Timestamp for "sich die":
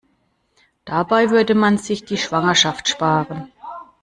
1.77-2.17